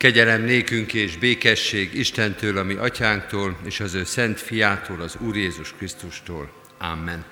Kegyelem 0.00 0.42
nékünk 0.42 0.94
és 0.94 1.16
békesség 1.16 1.94
Istentől, 1.94 2.58
ami 2.58 2.74
atyánktól, 2.74 3.58
és 3.64 3.80
az 3.80 3.94
ő 3.94 4.04
szent 4.04 4.40
fiától, 4.40 5.00
az 5.00 5.16
Úr 5.26 5.36
Jézus 5.36 5.74
Krisztustól. 5.76 6.50
Amen. 6.78 7.24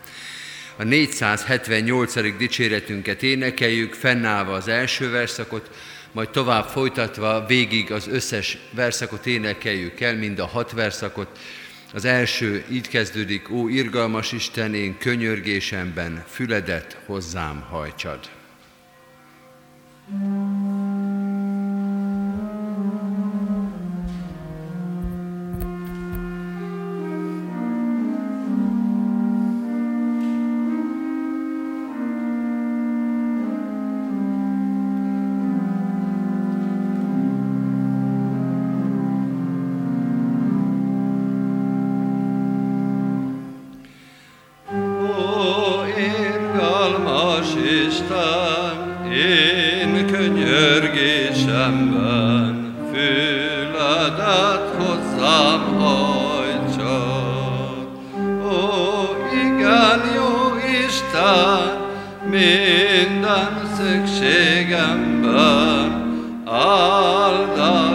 A 0.77 0.85
478. 0.85 2.37
dicséretünket 2.37 3.23
énekeljük, 3.23 3.95
fennállva 3.95 4.53
az 4.53 4.69
első 4.69 5.11
verszakot, 5.11 5.71
majd 6.12 6.29
tovább 6.29 6.65
folytatva 6.65 7.46
végig 7.46 7.93
az 7.93 8.09
összes 8.09 8.59
verszakot 8.71 9.27
énekeljük 9.27 10.00
el, 10.00 10.16
mind 10.16 10.39
a 10.39 10.46
hat 10.46 10.73
verszakot. 10.73 11.39
Az 11.93 12.05
első 12.05 12.64
így 12.71 12.89
kezdődik, 12.89 13.50
ó 13.50 13.69
irgalmas 13.69 14.32
Isten, 14.32 14.75
én 14.75 14.98
könyörgésemben 14.98 16.25
füledet 16.29 16.98
hozzám 17.07 17.61
hajtsad. 17.61 18.21
Mm. 20.14 20.88
után 48.09 49.12
én 49.12 50.07
könyörgésemben 50.07 52.75
füledet 52.93 54.75
hozzám 54.77 55.62
hajtsad. 55.79 57.87
Ó, 58.45 58.47
igen, 59.33 60.00
jó 60.15 60.56
Isten, 60.87 61.77
minden 62.31 63.53
szükségemben 63.77 65.89
áldás 66.45 67.88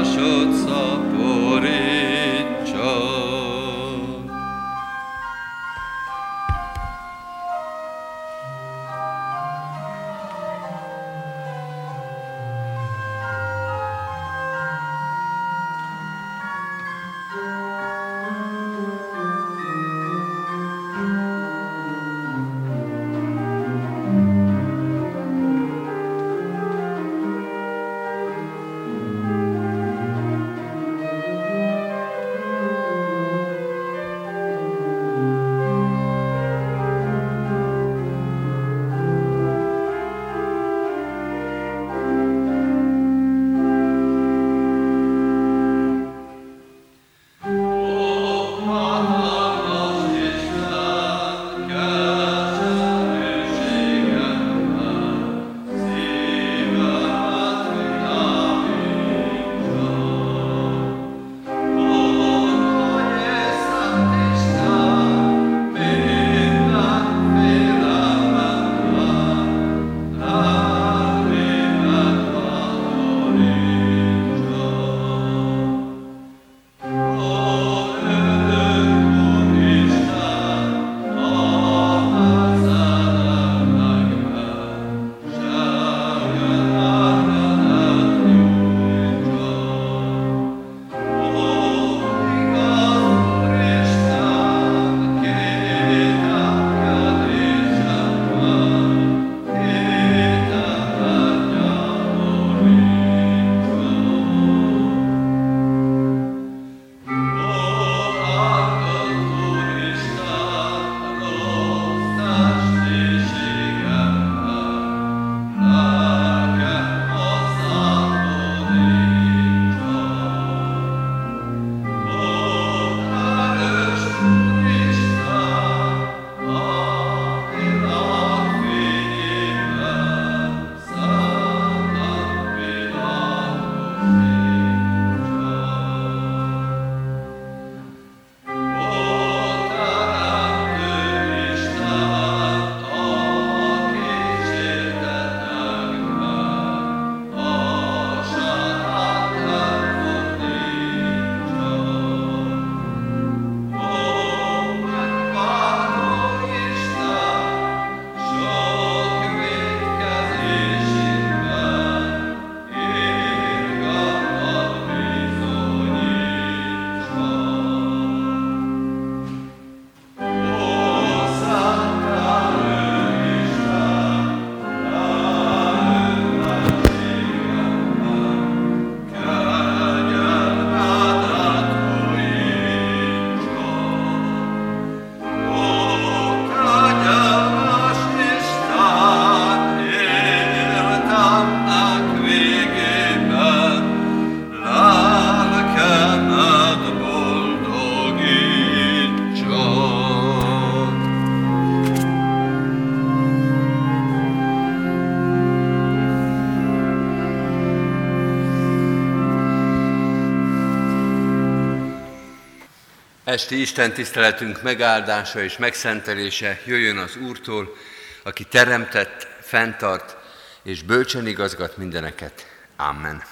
Esti 213.33 213.61
Isten 213.61 213.93
tiszteletünk 213.93 214.61
megáldása 214.61 215.43
és 215.43 215.57
megszentelése 215.57 216.59
jöjjön 216.65 216.97
az 216.97 217.15
Úrtól, 217.15 217.75
aki 218.23 218.43
teremtett, 218.43 219.27
fenntart 219.41 220.17
és 220.63 220.81
bölcsen 220.81 221.27
igazgat 221.27 221.77
mindeneket. 221.77 222.47
Amen. 222.75 223.23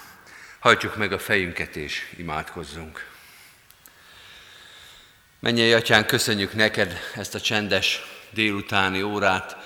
Hajtsuk 0.58 0.96
meg 0.96 1.12
a 1.12 1.18
fejünket 1.18 1.76
és 1.76 2.14
imádkozzunk. 2.16 3.06
Mennyei 5.40 5.72
atyán, 5.72 6.06
köszönjük 6.06 6.54
neked 6.54 6.98
ezt 7.14 7.34
a 7.34 7.40
csendes 7.40 8.00
délutáni 8.30 9.02
órát, 9.02 9.56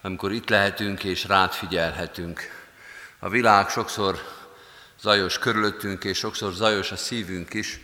amikor 0.00 0.32
itt 0.32 0.48
lehetünk 0.48 1.04
és 1.04 1.24
rád 1.24 1.52
figyelhetünk. 1.52 2.64
A 3.18 3.28
világ 3.28 3.68
sokszor 3.68 4.22
zajos 5.00 5.38
körülöttünk, 5.38 6.04
és 6.04 6.18
sokszor 6.18 6.52
zajos 6.52 6.92
a 6.92 6.96
szívünk 6.96 7.54
is, 7.54 7.80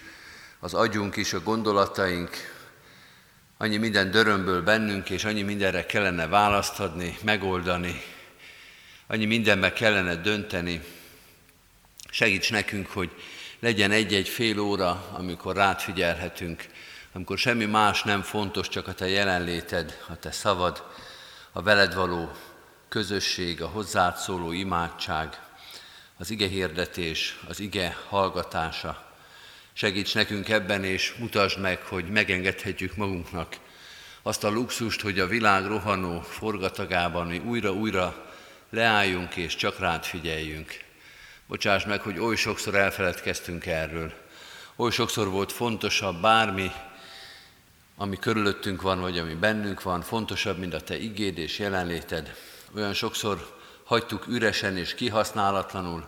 az 0.61 0.75
agyunk 0.75 1.17
is, 1.17 1.33
a 1.33 1.41
gondolataink, 1.41 2.31
annyi 3.57 3.77
minden 3.77 4.11
dörömből 4.11 4.63
bennünk, 4.63 5.11
és 5.11 5.25
annyi 5.25 5.43
mindenre 5.43 5.87
kellene 5.87 6.27
választ 6.27 6.81
adni, 6.81 7.19
megoldani, 7.23 8.03
annyi 9.07 9.25
mindenbe 9.25 9.73
kellene 9.73 10.15
dönteni. 10.15 10.83
Segíts 12.11 12.51
nekünk, 12.51 12.87
hogy 12.87 13.11
legyen 13.59 13.91
egy-egy 13.91 14.29
fél 14.29 14.59
óra, 14.59 15.09
amikor 15.13 15.57
rád 15.57 15.81
figyelhetünk, 15.81 16.65
amikor 17.13 17.39
semmi 17.39 17.65
más 17.65 18.03
nem 18.03 18.23
fontos, 18.23 18.69
csak 18.69 18.89
a 18.89 18.95
te 18.95 19.09
jelenléted, 19.09 19.99
a 20.09 20.17
te 20.17 20.31
szavad, 20.31 20.83
a 21.53 21.63
veled 21.63 21.95
való 21.95 22.31
közösség, 22.89 23.63
a 23.63 23.67
hozzád 23.67 24.17
szóló 24.17 24.53
imádság, 24.53 25.41
az 26.17 26.31
ige 26.31 26.47
hirdetés, 26.47 27.39
az 27.49 27.61
ige 27.61 27.97
hallgatása. 28.09 29.08
Segíts 29.79 30.15
nekünk 30.15 30.49
ebben, 30.49 30.85
és 30.85 31.15
mutasd 31.19 31.61
meg, 31.61 31.83
hogy 31.83 32.05
megengedhetjük 32.05 32.97
magunknak 32.97 33.57
azt 34.23 34.45
a 34.45 34.51
luxust, 34.51 35.01
hogy 35.01 35.19
a 35.19 35.27
világ 35.27 35.67
rohanó 35.67 36.21
forgatagában 36.21 37.27
mi 37.27 37.39
újra-újra 37.39 38.27
leálljunk 38.71 39.37
és 39.37 39.57
csak 39.57 39.79
rád 39.79 40.05
figyeljünk. 40.05 40.85
Bocsáss 41.47 41.85
meg, 41.85 42.01
hogy 42.01 42.19
oly 42.19 42.37
sokszor 42.37 42.75
elfeledkeztünk 42.75 43.67
erről. 43.67 44.13
Oly 44.77 44.91
sokszor 44.91 45.29
volt 45.29 45.53
fontosabb 45.53 46.21
bármi, 46.21 46.71
ami 47.97 48.17
körülöttünk 48.17 48.83
van, 48.83 49.01
vagy 49.01 49.19
ami 49.19 49.35
bennünk 49.35 49.83
van, 49.83 50.03
fontosabb, 50.03 50.59
mint 50.59 50.75
a 50.75 50.81
Te 50.81 50.99
igéd 50.99 51.39
és 51.39 51.59
jelenléted. 51.59 52.35
Olyan 52.75 52.95
sokszor 52.95 53.59
hagytuk 53.85 54.27
üresen 54.27 54.77
és 54.77 54.95
kihasználatlanul 54.95 56.07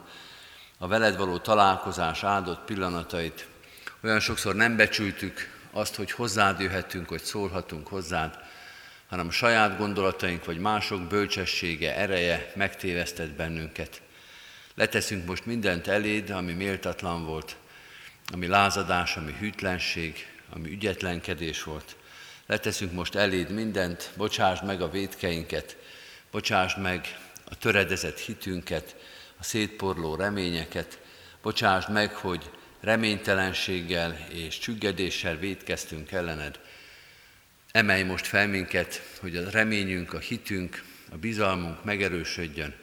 a 0.78 0.86
veled 0.86 1.16
való 1.16 1.38
találkozás 1.38 2.24
áldott 2.24 2.64
pillanatait. 2.64 3.49
Olyan 4.02 4.20
sokszor 4.20 4.54
nem 4.54 4.76
becsültük 4.76 5.50
azt, 5.70 5.94
hogy 5.94 6.10
hozzád 6.10 6.60
jöhetünk, 6.60 7.08
hogy 7.08 7.22
szólhatunk 7.22 7.86
hozzád, 7.86 8.38
hanem 9.08 9.28
a 9.28 9.30
saját 9.30 9.78
gondolataink 9.78 10.44
vagy 10.44 10.58
mások 10.58 11.02
bölcsessége, 11.02 11.96
ereje 11.96 12.52
megtévesztett 12.54 13.30
bennünket. 13.30 14.00
Leteszünk 14.74 15.26
most 15.26 15.46
mindent 15.46 15.86
eléd, 15.86 16.30
ami 16.30 16.52
méltatlan 16.52 17.26
volt, 17.26 17.56
ami 18.32 18.46
lázadás, 18.46 19.16
ami 19.16 19.32
hűtlenség, 19.38 20.26
ami 20.50 20.70
ügyetlenkedés 20.70 21.62
volt. 21.62 21.96
Leteszünk 22.46 22.92
most 22.92 23.14
eléd 23.14 23.50
mindent, 23.50 24.10
bocsásd 24.16 24.64
meg 24.64 24.82
a 24.82 24.90
védkeinket, 24.90 25.76
bocsásd 26.30 26.78
meg 26.78 27.18
a 27.44 27.54
töredezett 27.54 28.18
hitünket, 28.18 28.96
a 29.38 29.42
szétporló 29.42 30.14
reményeket, 30.14 30.98
bocsásd 31.42 31.90
meg, 31.90 32.14
hogy 32.14 32.50
reménytelenséggel 32.80 34.26
és 34.32 34.58
csüggedéssel 34.58 35.36
védkeztünk 35.36 36.12
ellened. 36.12 36.60
Emelj 37.72 38.02
most 38.02 38.26
fel 38.26 38.48
minket, 38.48 39.02
hogy 39.20 39.36
a 39.36 39.50
reményünk, 39.50 40.12
a 40.12 40.18
hitünk, 40.18 40.84
a 41.12 41.16
bizalmunk 41.16 41.84
megerősödjön, 41.84 42.74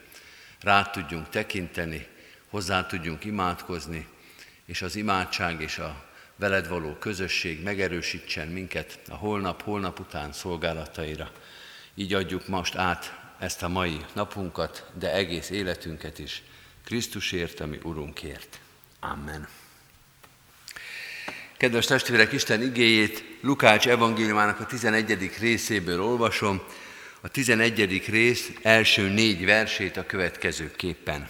rá 0.60 0.82
tudjunk 0.82 1.28
tekinteni, 1.28 2.06
hozzá 2.48 2.86
tudjunk 2.86 3.24
imádkozni, 3.24 4.06
és 4.64 4.82
az 4.82 4.96
imádság 4.96 5.60
és 5.60 5.78
a 5.78 6.06
veled 6.36 6.68
való 6.68 6.94
közösség 6.94 7.62
megerősítsen 7.62 8.48
minket 8.48 9.00
a 9.08 9.14
holnap, 9.14 9.62
holnap 9.62 10.00
után 10.00 10.32
szolgálataira. 10.32 11.32
Így 11.94 12.14
adjuk 12.14 12.48
most 12.48 12.74
át 12.74 13.32
ezt 13.38 13.62
a 13.62 13.68
mai 13.68 14.04
napunkat, 14.12 14.90
de 14.98 15.12
egész 15.12 15.50
életünket 15.50 16.18
is 16.18 16.42
Krisztusért, 16.84 17.60
ami 17.60 17.78
Urunkért. 17.82 18.60
Amen. 19.00 19.48
Kedves 21.58 21.86
testvérek, 21.86 22.32
Isten 22.32 22.62
igéjét 22.62 23.24
Lukács 23.40 23.88
evangéliumának 23.88 24.60
a 24.60 24.66
11. 24.66 25.30
részéből 25.40 26.02
olvasom. 26.02 26.62
A 27.20 27.28
11. 27.28 28.04
rész 28.08 28.50
első 28.62 29.08
négy 29.08 29.44
versét 29.44 29.96
a 29.96 30.06
következőképpen. 30.06 31.28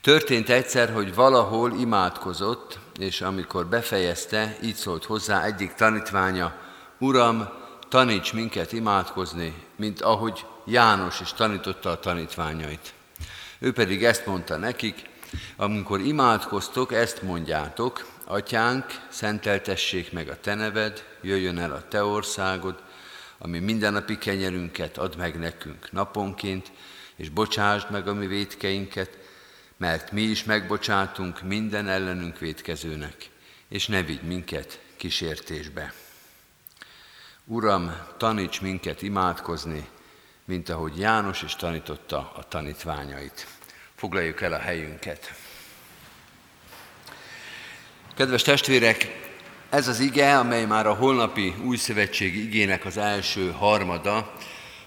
Történt 0.00 0.48
egyszer, 0.48 0.92
hogy 0.92 1.14
valahol 1.14 1.72
imádkozott, 1.80 2.78
és 2.98 3.20
amikor 3.20 3.66
befejezte, 3.66 4.56
így 4.62 4.74
szólt 4.74 5.04
hozzá 5.04 5.44
egyik 5.44 5.72
tanítványa, 5.72 6.60
Uram, 6.98 7.48
taníts 7.88 8.32
minket 8.32 8.72
imádkozni, 8.72 9.54
mint 9.76 10.00
ahogy 10.00 10.44
János 10.66 11.20
is 11.20 11.32
tanította 11.32 11.90
a 11.90 11.98
tanítványait. 11.98 12.92
Ő 13.58 13.72
pedig 13.72 14.04
ezt 14.04 14.26
mondta 14.26 14.56
nekik, 14.56 15.02
amikor 15.56 16.00
imádkoztok, 16.00 16.92
ezt 16.92 17.22
mondjátok, 17.22 18.12
Atyánk, 18.24 18.84
szenteltessék 19.08 20.12
meg 20.12 20.28
a 20.28 20.40
Te 20.40 20.54
neved, 20.54 21.04
jöjjön 21.20 21.58
el 21.58 21.72
a 21.72 21.88
Te 21.88 22.04
országod, 22.04 22.82
ami 23.38 23.58
mindennapi 23.58 24.18
kenyerünket 24.18 24.98
ad 24.98 25.16
meg 25.16 25.38
nekünk 25.38 25.92
naponként, 25.92 26.72
és 27.16 27.28
bocsásd 27.28 27.90
meg 27.90 28.08
a 28.08 28.14
mi 28.14 28.26
védkeinket, 28.26 29.18
mert 29.76 30.12
mi 30.12 30.22
is 30.22 30.44
megbocsátunk 30.44 31.42
minden 31.42 31.88
ellenünk 31.88 32.38
védkezőnek, 32.38 33.30
és 33.68 33.86
ne 33.86 34.02
vigy 34.02 34.22
minket 34.22 34.80
kísértésbe. 34.96 35.92
Uram, 37.44 37.96
taníts 38.16 38.60
minket 38.60 39.02
imádkozni, 39.02 39.88
mint 40.44 40.68
ahogy 40.68 40.98
János 40.98 41.42
is 41.42 41.56
tanította 41.56 42.32
a 42.36 42.48
tanítványait. 42.48 43.46
Foglaljuk 43.94 44.40
el 44.40 44.52
a 44.52 44.58
helyünket. 44.58 45.43
Kedves 48.16 48.42
testvérek, 48.42 49.22
ez 49.70 49.88
az 49.88 50.00
ige, 50.00 50.38
amely 50.38 50.64
már 50.64 50.86
a 50.86 50.94
holnapi 50.94 51.54
új 51.64 51.76
szövetségi 51.76 52.42
igének 52.42 52.84
az 52.84 52.96
első 52.96 53.50
harmada, 53.50 54.32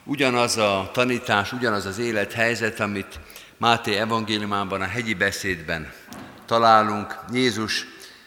ugyanaz 0.04 0.58
a 0.58 0.90
tanítás, 0.94 1.52
ugyanaz 1.52 1.86
az 1.86 1.98
élethelyzet, 1.98 2.80
amit 2.80 3.20
Máté 3.58 3.96
evangéliumában, 3.96 4.82
a 4.82 4.86
hegyi 4.86 5.14
beszédben 5.14 5.94
találunk. 6.46 7.20
Jézus 7.32 7.86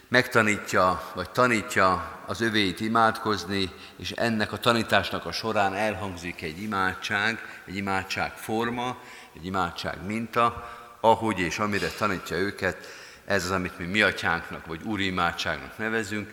megtanítja, 0.09 1.11
vagy 1.15 1.31
tanítja 1.31 2.19
az 2.27 2.41
övéit 2.41 2.81
imádkozni, 2.81 3.71
és 3.99 4.11
ennek 4.11 4.53
a 4.53 4.59
tanításnak 4.59 5.27
a 5.27 5.33
során 5.33 5.75
elhangzik 5.75 6.43
egy 6.43 6.63
imádság, 6.63 7.63
egy 7.67 7.77
imádság 7.77 8.33
forma, 8.33 8.97
egy 9.37 9.47
imádság 9.47 10.07
minta, 10.07 10.69
ahogy 11.01 11.39
és 11.39 11.59
amire 11.59 11.89
tanítja 11.89 12.37
őket, 12.37 13.09
ez 13.31 13.45
az, 13.45 13.51
amit 13.51 13.79
mi 13.79 13.85
mi 13.85 14.03
atyánknak, 14.03 14.67
vagy 14.67 14.83
úri 14.83 15.05
imádságnak 15.05 15.79
nevezünk, 15.79 16.33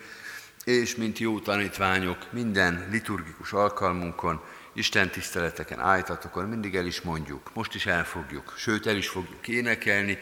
és 0.64 0.96
mint 0.96 1.18
jó 1.18 1.40
tanítványok 1.40 2.32
minden 2.32 2.88
liturgikus 2.90 3.52
alkalmunkon 3.52 4.40
Isten 4.72 5.10
tiszteleteken, 5.10 5.80
ájtatokon 5.80 6.48
mindig 6.48 6.74
el 6.76 6.86
is 6.86 7.00
mondjuk, 7.00 7.50
most 7.54 7.74
is 7.74 7.86
elfogjuk, 7.86 8.54
sőt 8.56 8.86
el 8.86 8.96
is 8.96 9.08
fogjuk 9.08 9.48
énekelni, 9.48 10.18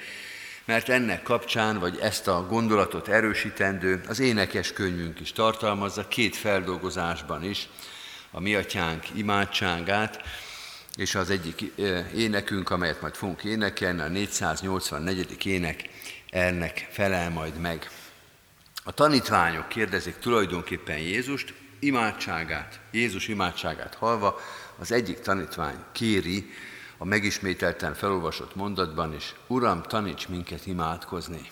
mert 0.65 0.89
ennek 0.89 1.23
kapcsán, 1.23 1.79
vagy 1.79 1.99
ezt 2.01 2.29
a 2.29 2.47
gondolatot 2.47 3.09
erősítendő, 3.09 4.01
az 4.09 4.21
énekes 4.21 4.73
könyvünk 4.73 5.21
is 5.21 5.33
tartalmazza 5.33 6.09
két 6.09 6.37
feldolgozásban 6.37 7.45
is 7.45 7.69
a 8.31 8.41
mi 8.41 8.55
atyánk 8.55 9.05
imádságát, 9.15 10.21
és 10.97 11.15
az 11.15 11.31
egyik 11.31 11.73
énekünk, 12.15 12.71
amelyet 12.71 13.01
majd 13.01 13.15
fogunk 13.15 13.45
énekelni, 13.45 14.01
a 14.01 14.09
484. 14.09 15.47
ének 15.47 15.89
ennek 16.31 16.87
felel 16.91 17.31
majd 17.31 17.61
meg. 17.61 17.91
A 18.85 18.93
tanítványok 18.93 19.69
kérdezik 19.69 20.17
tulajdonképpen 20.17 20.99
Jézust, 20.99 21.55
imádságát, 21.79 22.81
Jézus 22.91 23.29
imádságát 23.29 23.95
halva, 23.95 24.41
az 24.79 24.93
egyik 24.93 25.21
tanítvány 25.21 25.77
kéri 25.93 26.51
a 26.99 27.05
megismételten 27.05 27.95
felolvasott 27.95 28.55
mondatban 28.55 29.15
is, 29.15 29.35
Uram, 29.47 29.83
taníts 29.83 30.29
minket 30.29 30.67
imádkozni. 30.67 31.51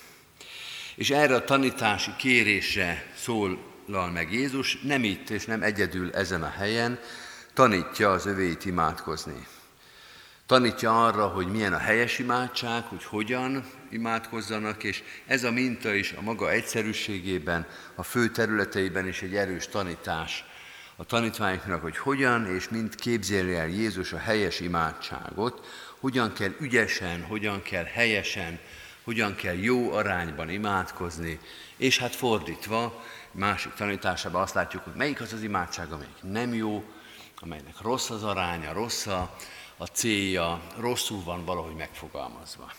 És 0.94 1.10
erre 1.10 1.34
a 1.34 1.44
tanítási 1.44 2.10
kérésre 2.16 3.12
szólal 3.16 4.10
meg 4.12 4.32
Jézus, 4.32 4.80
nem 4.82 5.04
itt 5.04 5.30
és 5.30 5.44
nem 5.44 5.62
egyedül 5.62 6.12
ezen 6.12 6.42
a 6.42 6.50
helyen, 6.50 6.98
tanítja 7.54 8.10
az 8.10 8.26
övéit 8.26 8.64
imádkozni. 8.64 9.46
Tanítja 10.46 11.04
arra, 11.04 11.28
hogy 11.28 11.46
milyen 11.46 11.72
a 11.72 11.78
helyes 11.78 12.18
imádság, 12.18 12.82
hogy 12.82 13.04
hogyan 13.04 13.64
imádkozzanak, 13.90 14.84
és 14.84 15.02
ez 15.26 15.44
a 15.44 15.50
minta 15.50 15.94
is 15.94 16.12
a 16.12 16.20
maga 16.20 16.50
egyszerűségében, 16.50 17.66
a 17.94 18.02
fő 18.02 18.28
területeiben 18.28 19.06
is 19.06 19.22
egy 19.22 19.36
erős 19.36 19.68
tanítás 19.68 20.44
a 20.96 21.04
tanítványoknak, 21.04 21.82
hogy 21.82 21.96
hogyan 21.96 22.46
és 22.46 22.68
mint 22.68 22.94
képzelje 22.94 23.60
el 23.60 23.68
Jézus 23.68 24.12
a 24.12 24.18
helyes 24.18 24.60
imádságot, 24.60 25.66
hogyan 26.00 26.32
kell 26.32 26.52
ügyesen, 26.60 27.22
hogyan 27.22 27.62
kell 27.62 27.84
helyesen, 27.84 28.58
hogyan 29.04 29.34
kell 29.34 29.56
jó 29.56 29.92
arányban 29.92 30.50
imádkozni, 30.50 31.40
és 31.76 31.98
hát 31.98 32.14
fordítva, 32.14 33.04
másik 33.32 33.72
tanításában 33.72 34.42
azt 34.42 34.54
látjuk, 34.54 34.84
hogy 34.84 34.94
melyik 34.96 35.20
az 35.20 35.32
az 35.32 35.42
imádság, 35.42 35.92
amelyik 35.92 36.22
nem 36.22 36.54
jó, 36.54 36.84
amelynek 37.40 37.80
rossz 37.82 38.10
az 38.10 38.22
aránya, 38.22 38.72
rossz 38.72 39.06
a, 39.06 39.36
a 39.84 39.86
célja, 39.86 40.60
rosszul 40.78 41.22
van 41.24 41.44
valahogy 41.44 41.74
megfogalmazva. 41.74 42.72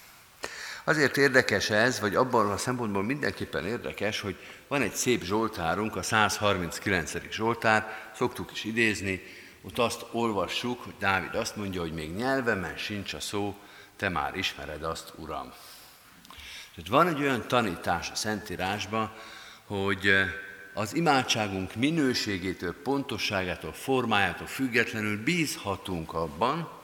Azért 0.84 1.18
érdekes 1.18 1.70
ez, 1.70 2.00
vagy 2.00 2.16
abban 2.16 2.52
a 2.52 2.58
szempontból 2.58 3.04
mindenképpen 3.04 3.66
érdekes, 3.66 4.20
hogy 4.20 4.36
van 4.68 4.82
egy 4.82 4.94
szép 4.94 5.24
Zsoltárunk, 5.24 5.96
a 5.96 6.02
139. 6.02 7.14
Zsoltár, 7.32 8.12
szoktuk 8.16 8.52
is 8.52 8.64
idézni, 8.64 9.22
ott 9.62 9.78
azt 9.78 10.06
olvassuk, 10.12 10.84
hogy 10.84 10.94
Dávid 11.00 11.36
azt 11.36 11.56
mondja, 11.56 11.82
hogy 11.82 11.94
még 11.94 12.16
nyelvemen 12.16 12.78
sincs 12.78 13.14
a 13.14 13.20
szó, 13.20 13.56
te 13.96 14.10
már 14.10 14.36
ismered 14.36 14.84
azt, 14.84 15.14
Uram. 15.16 15.54
Tehát 16.76 16.90
van 16.90 17.08
egy 17.08 17.22
olyan 17.22 17.48
tanítás 17.48 18.10
a 18.12 18.16
Szentírásban, 18.16 19.12
hogy 19.66 20.12
az 20.74 20.96
imádságunk 20.96 21.76
minőségétől, 21.76 22.82
pontosságától, 22.82 23.74
formájától 23.74 24.48
függetlenül 24.48 25.24
bízhatunk 25.24 26.14
abban, 26.14 26.75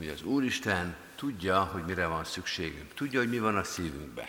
hogy 0.00 0.08
az 0.08 0.22
Úristen 0.22 0.96
tudja, 1.16 1.60
hogy 1.72 1.84
mire 1.84 2.06
van 2.06 2.24
szükségünk, 2.24 2.94
tudja, 2.94 3.20
hogy 3.20 3.28
mi 3.28 3.38
van 3.38 3.56
a 3.56 3.64
szívünkbe. 3.64 4.28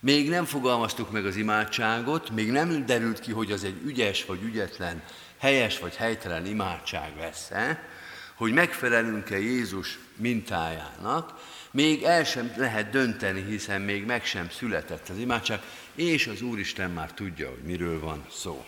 Még 0.00 0.28
nem 0.28 0.44
fogalmaztuk 0.44 1.10
meg 1.10 1.26
az 1.26 1.36
imádságot, 1.36 2.30
még 2.30 2.50
nem 2.50 2.86
derült 2.86 3.20
ki, 3.20 3.32
hogy 3.32 3.52
az 3.52 3.64
egy 3.64 3.80
ügyes 3.84 4.24
vagy 4.24 4.42
ügyetlen, 4.42 5.02
helyes 5.38 5.78
vagy 5.78 5.96
helytelen 5.96 6.46
imádság 6.46 7.12
lesz-e, 7.18 7.88
hogy 8.34 8.52
megfelelünk-e 8.52 9.38
Jézus 9.38 9.98
mintájának, 10.16 11.32
még 11.70 12.02
el 12.02 12.24
sem 12.24 12.52
lehet 12.56 12.90
dönteni, 12.90 13.44
hiszen 13.44 13.80
még 13.80 14.04
meg 14.04 14.24
sem 14.24 14.50
született 14.50 15.08
az 15.08 15.18
imádság, 15.18 15.60
és 15.94 16.26
az 16.26 16.42
Úristen 16.42 16.90
már 16.90 17.12
tudja, 17.12 17.48
hogy 17.48 17.62
miről 17.62 18.00
van 18.00 18.26
szó. 18.30 18.64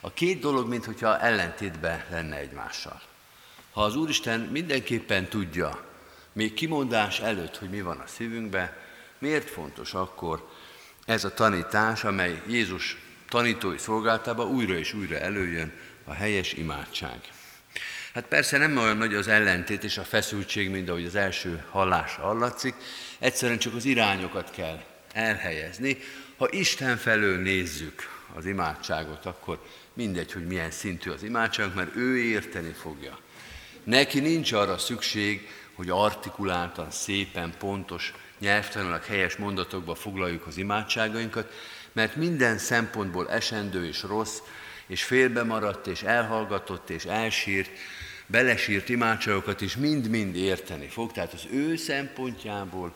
A 0.00 0.12
két 0.12 0.40
dolog, 0.40 0.68
mintha 0.68 1.20
ellentétben 1.20 2.04
lenne 2.10 2.36
egymással. 2.36 3.02
Ha 3.74 3.84
az 3.84 3.96
Úristen 3.96 4.40
mindenképpen 4.40 5.28
tudja, 5.28 5.84
még 6.32 6.54
kimondás 6.54 7.20
előtt, 7.20 7.56
hogy 7.56 7.70
mi 7.70 7.82
van 7.82 7.98
a 7.98 8.06
szívünkben, 8.06 8.72
miért 9.18 9.50
fontos 9.50 9.94
akkor 9.94 10.48
ez 11.06 11.24
a 11.24 11.34
tanítás, 11.34 12.04
amely 12.04 12.42
Jézus 12.48 12.96
tanítói 13.28 13.78
szolgáltában 13.78 14.46
újra 14.46 14.74
és 14.74 14.92
újra 14.92 15.18
előjön, 15.18 15.72
a 16.04 16.12
helyes 16.12 16.52
imádság. 16.52 17.20
Hát 18.12 18.24
persze 18.26 18.58
nem 18.58 18.76
olyan 18.76 18.96
nagy 18.96 19.14
az 19.14 19.28
ellentét 19.28 19.84
és 19.84 19.98
a 19.98 20.02
feszültség, 20.02 20.70
mint 20.70 20.88
ahogy 20.88 21.04
az 21.04 21.14
első 21.14 21.64
hallás 21.70 22.14
hallatszik, 22.14 22.74
egyszerűen 23.18 23.58
csak 23.58 23.74
az 23.74 23.84
irányokat 23.84 24.50
kell 24.50 24.82
elhelyezni. 25.12 25.98
Ha 26.36 26.48
Isten 26.50 26.96
felől 26.96 27.38
nézzük 27.38 28.02
az 28.34 28.46
imádságot, 28.46 29.26
akkor 29.26 29.64
mindegy, 29.92 30.32
hogy 30.32 30.46
milyen 30.46 30.70
szintű 30.70 31.10
az 31.10 31.22
imádság, 31.22 31.74
mert 31.74 31.96
ő 31.96 32.18
érteni 32.18 32.72
fogja. 32.72 33.18
Neki 33.84 34.20
nincs 34.20 34.52
arra 34.52 34.78
szükség, 34.78 35.48
hogy 35.74 35.88
artikuláltan, 35.88 36.90
szépen, 36.90 37.54
pontos, 37.58 38.12
nyelvtanilag 38.38 39.04
helyes 39.04 39.36
mondatokba 39.36 39.94
foglaljuk 39.94 40.46
az 40.46 40.56
imádságainkat, 40.56 41.52
mert 41.92 42.16
minden 42.16 42.58
szempontból 42.58 43.30
esendő 43.30 43.86
és 43.86 44.02
rossz, 44.02 44.38
és 44.86 45.04
félbemaradt, 45.04 45.86
és 45.86 46.02
elhallgatott, 46.02 46.90
és 46.90 47.04
elsírt, 47.04 47.70
belesírt 48.26 48.88
imádságokat 48.88 49.60
is 49.60 49.76
mind-mind 49.76 50.36
érteni 50.36 50.86
fog. 50.86 51.12
Tehát 51.12 51.32
az 51.32 51.46
ő 51.50 51.76
szempontjából 51.76 52.92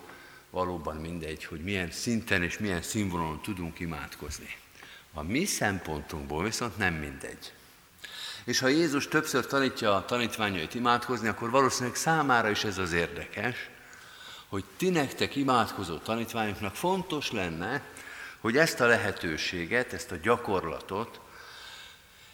valóban 0.51 0.97
mindegy, 0.97 1.45
hogy 1.45 1.61
milyen 1.61 1.91
szinten 1.91 2.43
és 2.43 2.59
milyen 2.59 2.83
színvonalon 2.83 3.43
tudunk 3.43 3.81
imádkozni. 3.81 4.57
A 5.13 5.23
mi 5.23 5.45
szempontunkból 5.45 6.45
viszont 6.45 6.77
nem 6.77 6.95
mindegy. 6.95 7.53
És 8.49 8.59
ha 8.59 8.69
Jézus 8.69 9.09
többször 9.09 9.47
tanítja 9.47 9.95
a 9.95 10.05
tanítványait 10.05 10.75
imádkozni, 10.75 11.29
akkor 11.29 11.51
valószínűleg 11.51 11.97
számára 11.97 12.51
is 12.51 12.65
ez 12.65 12.79
az 12.79 12.93
érdekes, 12.93 13.71
hogy 14.47 14.65
ti 14.77 14.89
nektek 14.91 15.37
imádkozó 15.37 15.97
tanítványoknak 15.97 16.75
fontos 16.75 17.33
lenne, 17.33 17.83
hogy 18.41 18.57
ezt 18.57 18.81
a 18.81 18.87
lehetőséget, 18.87 19.93
ezt 19.93 20.13
a 20.13 20.17
gyakorlatot, 20.23 21.21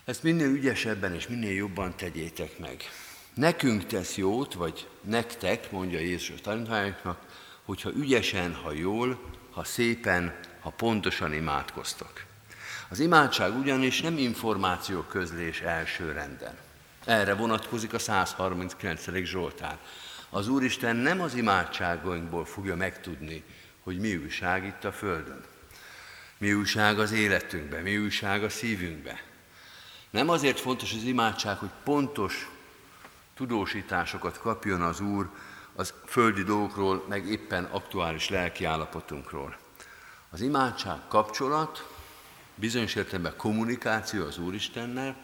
ezt 0.04 0.22
minél 0.22 0.46
ügyesebben 0.46 1.14
és 1.14 1.28
minél 1.28 1.54
jobban 1.54 1.96
tegyétek 1.96 2.58
meg. 2.58 2.82
Nekünk 3.34 3.86
tesz 3.86 4.16
jót, 4.16 4.54
vagy 4.54 4.88
nektek, 5.00 5.70
mondja 5.70 5.98
Jézus 5.98 6.30
a 6.30 6.40
tanítványoknak, 6.42 7.18
hogyha 7.64 7.90
ügyesen, 7.90 8.54
ha 8.54 8.72
jól, 8.72 9.20
ha 9.50 9.64
szépen, 9.64 10.38
ha 10.60 10.70
pontosan 10.70 11.32
imádkoztok. 11.32 12.24
Az 12.88 13.00
imádság 13.00 13.56
ugyanis 13.56 14.00
nem 14.00 14.18
információ 14.18 15.00
közlés 15.00 15.60
első 15.60 16.12
renden. 16.12 16.58
Erre 17.04 17.34
vonatkozik 17.34 17.92
a 17.92 17.98
139. 17.98 19.24
Zsoltár. 19.24 19.78
Az 20.30 20.48
Úristen 20.48 20.96
nem 20.96 21.20
az 21.20 21.34
imádságainkból 21.34 22.44
fogja 22.44 22.76
megtudni, 22.76 23.44
hogy 23.82 23.98
mi 23.98 24.16
újság 24.16 24.64
itt 24.64 24.84
a 24.84 24.92
Földön. 24.92 25.44
Mi 26.38 26.52
újság 26.52 26.98
az 26.98 27.12
életünkben, 27.12 27.82
mi 27.82 27.98
újság 27.98 28.44
a 28.44 28.48
szívünkben. 28.48 29.18
Nem 30.10 30.28
azért 30.28 30.60
fontos 30.60 30.92
az 30.92 31.02
imádság, 31.02 31.58
hogy 31.58 31.70
pontos 31.84 32.50
tudósításokat 33.34 34.38
kapjon 34.38 34.82
az 34.82 35.00
Úr 35.00 35.30
az 35.74 35.94
földi 36.06 36.42
dolgokról, 36.42 37.04
meg 37.08 37.26
éppen 37.26 37.64
aktuális 37.64 38.28
lelki 38.28 38.64
állapotunkról. 38.64 39.56
Az 40.30 40.40
imádság 40.40 40.98
kapcsolat, 41.08 41.93
bizonyos 42.54 42.94
értelemben 42.94 43.36
kommunikáció 43.36 44.24
az 44.24 44.38
Úristennel, 44.38 45.16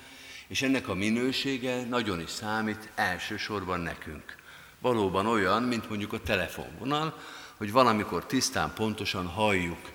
és 0.47 0.63
ennek 0.63 0.89
a 0.89 0.95
minősége 0.95 1.85
nagyon 1.85 2.21
is 2.21 2.31
számít 2.31 2.91
elsősorban 2.95 3.81
nekünk. 3.81 4.37
Valóban 4.81 5.27
olyan, 5.27 5.63
mint 5.63 5.89
mondjuk 5.89 6.13
a 6.13 6.21
telefonvonal, 6.21 7.19
hogy 7.57 7.73
valamikor 7.73 8.27
tisztán, 8.27 8.73
pontosan 8.75 9.27
halljuk 9.27 9.91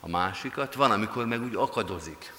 a 0.00 0.08
másikat, 0.08 0.74
van, 0.74 0.90
amikor 0.90 1.26
meg 1.26 1.42
úgy 1.42 1.54
akadozik, 1.54 2.32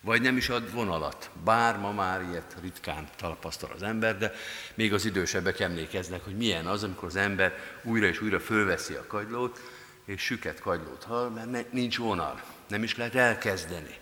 vagy 0.00 0.22
nem 0.22 0.36
is 0.36 0.48
ad 0.48 0.72
vonalat. 0.72 1.30
Bár 1.44 1.78
ma 1.78 1.92
már 1.92 2.22
ilyet 2.30 2.56
ritkán 2.60 3.08
tapasztal 3.16 3.70
az 3.74 3.82
ember, 3.82 4.18
de 4.18 4.32
még 4.74 4.92
az 4.92 5.04
idősebbek 5.04 5.60
emlékeznek, 5.60 6.24
hogy 6.24 6.36
milyen 6.36 6.66
az, 6.66 6.82
amikor 6.82 7.08
az 7.08 7.16
ember 7.16 7.58
újra 7.82 8.06
és 8.06 8.20
újra 8.20 8.40
fölveszi 8.40 8.94
a 8.94 9.06
kagylót, 9.06 9.60
és 10.04 10.22
süket 10.22 10.60
kagylót 10.60 11.04
hall, 11.04 11.28
mert 11.28 11.72
nincs 11.72 11.98
vonal, 11.98 12.42
nem 12.68 12.82
is 12.82 12.96
lehet 12.96 13.14
elkezdeni. 13.14 14.00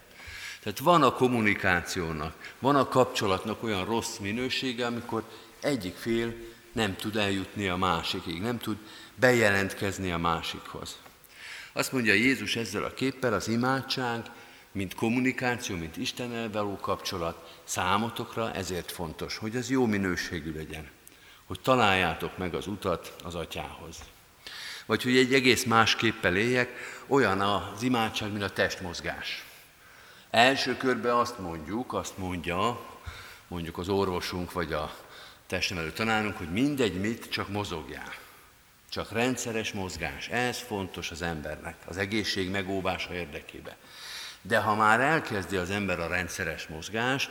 Tehát 0.62 0.78
van 0.78 1.02
a 1.02 1.12
kommunikációnak, 1.12 2.54
van 2.58 2.76
a 2.76 2.88
kapcsolatnak 2.88 3.62
olyan 3.62 3.84
rossz 3.84 4.16
minősége, 4.16 4.86
amikor 4.86 5.24
egyik 5.60 5.96
fél 5.96 6.34
nem 6.72 6.96
tud 6.96 7.16
eljutni 7.16 7.68
a 7.68 7.76
másikig, 7.76 8.40
nem 8.40 8.58
tud 8.58 8.76
bejelentkezni 9.14 10.10
a 10.10 10.18
másikhoz. 10.18 10.98
Azt 11.72 11.92
mondja 11.92 12.12
Jézus 12.12 12.56
ezzel 12.56 12.84
a 12.84 12.94
képpel, 12.94 13.32
az 13.32 13.48
imádság, 13.48 14.30
mint 14.72 14.94
kommunikáció, 14.94 15.76
mint 15.76 15.96
Istennel 15.96 16.50
való 16.50 16.76
kapcsolat 16.76 17.60
számotokra 17.64 18.52
ezért 18.52 18.90
fontos, 18.90 19.36
hogy 19.36 19.56
ez 19.56 19.70
jó 19.70 19.86
minőségű 19.86 20.52
legyen, 20.52 20.88
hogy 21.46 21.60
találjátok 21.60 22.38
meg 22.38 22.54
az 22.54 22.66
utat 22.66 23.14
az 23.24 23.34
atyához. 23.34 23.96
Vagy 24.86 25.02
hogy 25.02 25.16
egy 25.16 25.34
egész 25.34 25.64
másképpel 25.64 26.36
éljek, 26.36 26.68
olyan 27.06 27.40
az 27.40 27.82
imádság, 27.82 28.30
mint 28.30 28.42
a 28.42 28.50
testmozgás. 28.50 29.44
Első 30.30 30.76
körben 30.76 31.14
azt 31.14 31.38
mondjuk, 31.38 31.92
azt 31.92 32.18
mondja, 32.18 32.80
mondjuk 33.48 33.78
az 33.78 33.88
orvosunk 33.88 34.52
vagy 34.52 34.72
a 34.72 34.96
testnevelő 35.46 35.92
tanárunk, 35.92 36.36
hogy 36.36 36.52
mindegy 36.52 37.00
mit, 37.00 37.30
csak 37.30 37.48
mozogjál. 37.48 38.14
Csak 38.90 39.12
rendszeres 39.12 39.72
mozgás. 39.72 40.28
Ez 40.28 40.58
fontos 40.58 41.10
az 41.10 41.22
embernek, 41.22 41.76
az 41.86 41.96
egészség 41.96 42.50
megóvása 42.50 43.14
érdekében. 43.14 43.74
De 44.42 44.58
ha 44.58 44.74
már 44.74 45.00
elkezdi 45.00 45.56
az 45.56 45.70
ember 45.70 46.00
a 46.00 46.08
rendszeres 46.08 46.66
mozgást, 46.66 47.30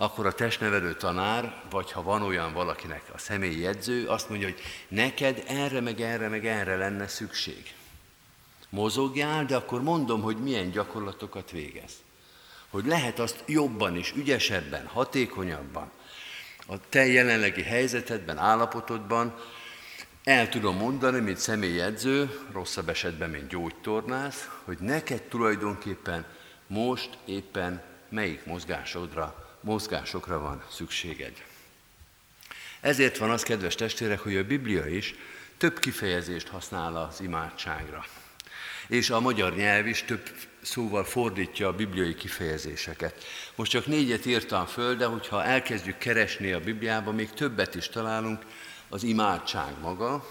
akkor 0.00 0.26
a 0.26 0.32
testnevelő 0.32 0.94
tanár, 0.94 1.62
vagy 1.70 1.92
ha 1.92 2.02
van 2.02 2.22
olyan 2.22 2.52
valakinek 2.52 3.02
a 3.14 3.18
személyi 3.18 3.60
jegyző, 3.60 4.06
azt 4.06 4.28
mondja, 4.28 4.46
hogy 4.46 4.60
neked 4.88 5.44
erre, 5.46 5.80
meg 5.80 6.00
erre, 6.00 6.28
meg 6.28 6.46
erre 6.46 6.76
lenne 6.76 7.08
szükség. 7.08 7.74
Mozogjál, 8.68 9.44
de 9.44 9.56
akkor 9.56 9.82
mondom, 9.82 10.22
hogy 10.22 10.36
milyen 10.36 10.70
gyakorlatokat 10.70 11.50
végez. 11.50 11.92
Hogy 12.70 12.86
lehet 12.86 13.18
azt 13.18 13.42
jobban 13.46 13.96
is, 13.96 14.12
ügyesebben, 14.16 14.86
hatékonyabban, 14.86 15.90
a 16.68 16.74
te 16.88 17.06
jelenlegi 17.06 17.62
helyzetedben, 17.62 18.38
állapotodban 18.38 19.34
el 20.24 20.48
tudom 20.48 20.76
mondani, 20.76 21.20
mint 21.20 21.38
személyedző, 21.38 22.40
rosszabb 22.52 22.88
esetben, 22.88 23.30
mint 23.30 23.48
gyógytornász, 23.48 24.48
hogy 24.64 24.78
neked 24.78 25.22
tulajdonképpen 25.22 26.26
most 26.66 27.18
éppen 27.24 27.82
melyik 28.08 28.44
mozgásodra, 28.44 29.47
mozgásokra 29.60 30.38
van 30.38 30.62
szükséged. 30.70 31.32
Ezért 32.80 33.18
van 33.18 33.30
az, 33.30 33.42
kedves 33.42 33.74
testvérek, 33.74 34.20
hogy 34.20 34.36
a 34.36 34.44
Biblia 34.44 34.86
is 34.86 35.14
több 35.56 35.78
kifejezést 35.78 36.48
használ 36.48 36.96
az 36.96 37.20
imádságra. 37.20 38.04
És 38.86 39.10
a 39.10 39.20
magyar 39.20 39.54
nyelv 39.54 39.86
is 39.86 40.02
több 40.02 40.30
szóval 40.62 41.04
fordítja 41.04 41.68
a 41.68 41.72
bibliai 41.72 42.14
kifejezéseket. 42.14 43.24
Most 43.54 43.70
csak 43.70 43.86
négyet 43.86 44.26
írtam 44.26 44.66
föl, 44.66 44.94
de 44.94 45.06
hogyha 45.06 45.44
elkezdjük 45.44 45.98
keresni 45.98 46.52
a 46.52 46.60
Bibliában, 46.60 47.14
még 47.14 47.30
többet 47.30 47.74
is 47.74 47.88
találunk, 47.88 48.42
az 48.88 49.02
imádság 49.02 49.72
maga, 49.80 50.28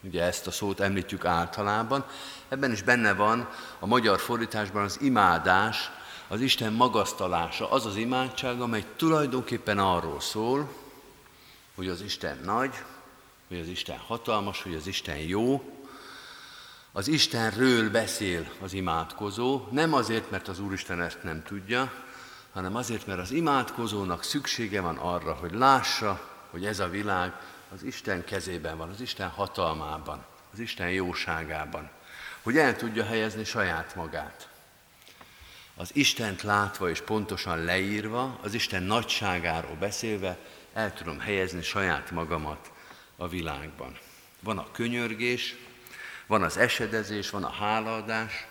ugye 0.00 0.22
ezt 0.22 0.46
a 0.46 0.50
szót 0.50 0.80
említjük 0.80 1.24
általában, 1.24 2.06
ebben 2.48 2.72
is 2.72 2.82
benne 2.82 3.14
van 3.14 3.48
a 3.78 3.86
magyar 3.86 4.20
fordításban 4.20 4.84
az 4.84 4.98
imádás, 5.00 5.90
az 6.28 6.40
Isten 6.40 6.72
magasztalása, 6.72 7.70
az 7.70 7.86
az 7.86 7.96
imádság, 7.96 8.60
amely 8.60 8.84
tulajdonképpen 8.96 9.78
arról 9.78 10.20
szól, 10.20 10.68
hogy 11.74 11.88
az 11.88 12.00
Isten 12.00 12.40
nagy, 12.44 12.74
hogy 13.48 13.58
az 13.58 13.68
Isten 13.68 13.98
hatalmas, 13.98 14.62
hogy 14.62 14.74
az 14.74 14.86
Isten 14.86 15.16
jó, 15.16 15.76
az 16.92 17.08
Istenről 17.08 17.90
beszél 17.90 18.48
az 18.60 18.72
imádkozó, 18.72 19.66
nem 19.70 19.92
azért, 19.94 20.30
mert 20.30 20.48
az 20.48 20.60
Úristen 20.60 21.00
ezt 21.00 21.22
nem 21.22 21.42
tudja, 21.42 21.92
hanem 22.52 22.76
azért, 22.76 23.06
mert 23.06 23.20
az 23.20 23.30
imádkozónak 23.30 24.22
szüksége 24.22 24.80
van 24.80 24.96
arra, 24.96 25.32
hogy 25.32 25.52
lássa, 25.52 26.30
hogy 26.50 26.66
ez 26.66 26.80
a 26.80 26.88
világ 26.88 27.32
az 27.74 27.82
Isten 27.82 28.24
kezében 28.24 28.76
van, 28.76 28.88
az 28.88 29.00
Isten 29.00 29.28
hatalmában, 29.28 30.24
az 30.52 30.58
Isten 30.58 30.90
jóságában, 30.90 31.90
hogy 32.42 32.56
el 32.56 32.76
tudja 32.76 33.04
helyezni 33.04 33.44
saját 33.44 33.94
magát. 33.94 34.48
Az 35.78 35.90
Istent 35.92 36.42
látva 36.42 36.90
és 36.90 37.00
pontosan 37.00 37.64
leírva, 37.64 38.38
az 38.42 38.54
Isten 38.54 38.82
nagyságáról 38.82 39.74
beszélve, 39.74 40.38
el 40.72 40.94
tudom 40.94 41.20
helyezni 41.20 41.62
saját 41.62 42.10
magamat 42.10 42.72
a 43.16 43.28
világban. 43.28 43.98
Van 44.40 44.58
a 44.58 44.70
könyörgés, 44.72 45.56
van 46.26 46.42
az 46.42 46.56
esedezés, 46.56 47.30
van 47.30 47.44
a 47.44 47.50
hálaadás, 47.50 48.46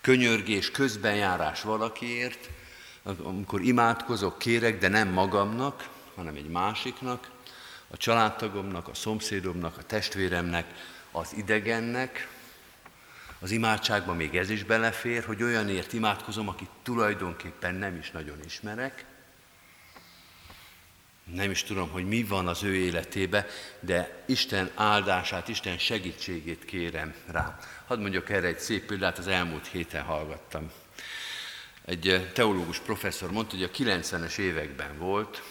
könyörgés, 0.00 0.70
közbenjárás 0.70 1.62
valakiért, 1.62 2.50
amikor 3.22 3.62
imádkozok, 3.62 4.38
kérek, 4.38 4.78
de 4.78 4.88
nem 4.88 5.08
magamnak, 5.08 5.88
hanem 6.14 6.34
egy 6.34 6.48
másiknak, 6.48 7.30
a 7.88 7.96
családtagomnak, 7.96 8.88
a 8.88 8.94
szomszédomnak, 8.94 9.78
a 9.78 9.82
testvéremnek, 9.82 10.66
az 11.10 11.32
idegennek, 11.36 12.28
az 13.42 13.50
imádságban 13.50 14.16
még 14.16 14.36
ez 14.36 14.50
is 14.50 14.64
belefér, 14.64 15.24
hogy 15.24 15.42
olyanért 15.42 15.92
imádkozom, 15.92 16.48
akit 16.48 16.70
tulajdonképpen 16.82 17.74
nem 17.74 17.96
is 17.96 18.10
nagyon 18.10 18.38
ismerek, 18.44 19.04
nem 21.24 21.50
is 21.50 21.62
tudom, 21.62 21.90
hogy 21.90 22.06
mi 22.06 22.22
van 22.24 22.48
az 22.48 22.62
ő 22.62 22.74
életébe, 22.74 23.46
de 23.80 24.24
Isten 24.26 24.70
áldását, 24.74 25.48
Isten 25.48 25.78
segítségét 25.78 26.64
kérem 26.64 27.14
rá. 27.26 27.58
Hadd 27.86 27.98
mondjak 27.98 28.30
erre 28.30 28.46
egy 28.46 28.58
szép 28.58 28.86
példát, 28.86 29.18
az 29.18 29.26
elmúlt 29.26 29.66
héten 29.66 30.02
hallgattam. 30.02 30.70
Egy 31.84 32.08
eh, 32.08 32.30
teológus 32.32 32.78
professzor 32.78 33.32
mondta, 33.32 33.56
hogy 33.56 33.64
a 33.64 33.70
90-es 33.70 34.38
években 34.38 34.98
volt 34.98 35.42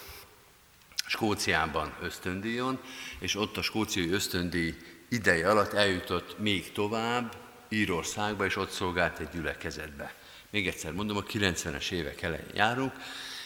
Skóciában 1.05 1.93
ösztöndíjon, 2.01 2.79
és 3.19 3.35
ott 3.35 3.57
a 3.57 3.61
skóciai 3.61 4.11
ösztöndíj 4.11 4.75
ideje 5.09 5.49
alatt 5.49 5.73
eljutott 5.73 6.39
még 6.39 6.71
tovább 6.71 7.35
Írországba, 7.73 8.45
és 8.45 8.55
ott 8.55 8.71
szolgált 8.71 9.19
egy 9.19 9.29
gyülekezetbe. 9.29 10.13
Még 10.49 10.67
egyszer 10.67 10.91
mondom, 10.91 11.17
a 11.17 11.23
90-es 11.23 11.91
évek 11.91 12.21
elején 12.21 12.51
járunk, 12.53 12.93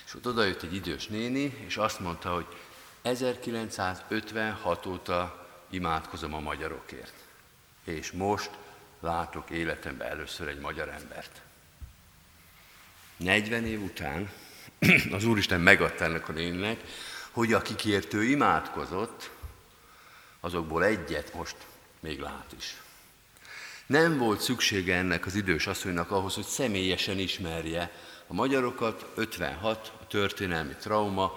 és 0.06 0.14
ott 0.16 0.28
odajött 0.28 0.62
egy 0.62 0.74
idős 0.74 1.08
néni, 1.08 1.64
és 1.68 1.78
azt 1.78 2.00
mondta, 2.00 2.34
hogy 2.34 2.46
1956 3.02 4.86
óta 4.86 5.48
imádkozom 5.70 6.34
a 6.34 6.40
magyarokért. 6.40 7.14
És 7.84 8.12
most 8.12 8.50
látok 9.00 9.50
életemben 9.50 10.08
először 10.08 10.48
egy 10.48 10.60
magyar 10.60 10.90
embert. 10.90 11.42
40 13.18 13.66
év 13.66 13.82
után 13.82 14.32
az 15.12 15.26
Úristen 15.26 15.62
megadta 15.62 16.04
ennek 16.04 16.30
a 16.30 16.32
néninek, 16.32 16.82
hogy 17.32 17.54
akikért 17.54 18.14
ő 18.14 18.24
imádkozott, 18.24 19.30
azokból 20.40 20.84
egyet 20.84 21.34
most 21.34 21.56
még 22.00 22.20
lát 22.20 22.54
is. 22.58 22.76
Nem 23.86 24.18
volt 24.18 24.42
szüksége 24.42 24.96
ennek 24.96 25.26
az 25.26 25.36
idős 25.36 25.68
asszonynak 25.68 26.12
ahhoz, 26.12 26.34
hogy 26.34 26.44
személyesen 26.46 27.18
ismerje 27.20 27.92
a 28.28 28.34
magyarokat, 28.34 29.06
56, 29.16 29.92
a 30.02 30.08
történelmi 30.08 30.76
trauma, 30.80 31.34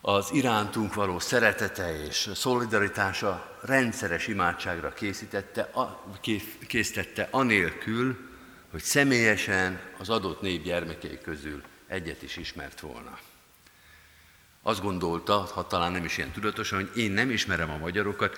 az 0.00 0.30
irántunk 0.32 0.94
való 0.94 1.18
szeretete 1.18 2.04
és 2.04 2.30
szolidaritása 2.34 3.58
rendszeres 3.62 4.26
imádságra 4.26 4.92
készítette, 4.92 5.60
a, 5.60 6.04
készítette 6.66 7.28
anélkül, 7.30 8.18
hogy 8.70 8.82
személyesen 8.82 9.80
az 9.98 10.08
adott 10.08 10.40
nép 10.40 10.62
gyermekei 10.62 11.18
közül 11.22 11.62
egyet 11.86 12.22
is 12.22 12.36
ismert 12.36 12.80
volna. 12.80 13.18
Azt 14.62 14.82
gondolta, 14.82 15.38
ha 15.38 15.66
talán 15.66 15.92
nem 15.92 16.04
is 16.04 16.16
ilyen 16.16 16.30
tudatosan, 16.30 16.78
hogy 16.78 17.02
én 17.02 17.10
nem 17.10 17.30
ismerem 17.30 17.70
a 17.70 17.76
magyarokat, 17.76 18.36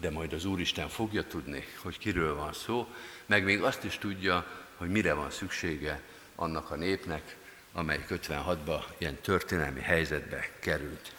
de 0.00 0.10
majd 0.10 0.32
az 0.32 0.44
Úristen 0.44 0.88
fogja 0.88 1.24
tudni, 1.24 1.64
hogy 1.82 1.98
kiről 1.98 2.34
van 2.34 2.52
szó, 2.52 2.88
meg 3.26 3.44
még 3.44 3.62
azt 3.62 3.84
is 3.84 3.98
tudja, 3.98 4.46
hogy 4.76 4.88
mire 4.88 5.12
van 5.12 5.30
szüksége 5.30 6.00
annak 6.34 6.70
a 6.70 6.76
népnek, 6.76 7.36
amely 7.72 8.04
56-ban 8.08 8.82
ilyen 8.98 9.20
történelmi 9.20 9.80
helyzetbe 9.80 10.48
került. 10.60 11.12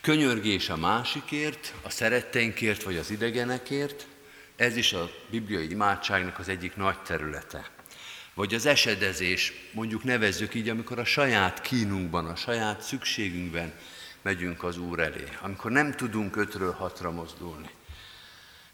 Könyörgés 0.00 0.68
a 0.68 0.76
másikért, 0.76 1.74
a 1.82 1.90
szeretteinkért 1.90 2.82
vagy 2.82 2.96
az 2.96 3.10
idegenekért, 3.10 4.06
ez 4.56 4.76
is 4.76 4.92
a 4.92 5.10
bibliai 5.30 5.70
imádságnak 5.70 6.38
az 6.38 6.48
egyik 6.48 6.76
nagy 6.76 6.98
területe. 7.02 7.70
Vagy 8.34 8.54
az 8.54 8.66
esedezés, 8.66 9.52
mondjuk 9.72 10.04
nevezzük 10.04 10.54
így, 10.54 10.68
amikor 10.68 10.98
a 10.98 11.04
saját 11.04 11.60
kínunkban, 11.60 12.26
a 12.26 12.36
saját 12.36 12.80
szükségünkben 12.80 13.72
megyünk 14.22 14.62
az 14.62 14.78
Úr 14.78 15.00
elé, 15.00 15.24
amikor 15.40 15.70
nem 15.70 15.92
tudunk 15.92 16.36
ötről 16.36 16.72
hatra 16.72 17.10
mozdulni. 17.10 17.70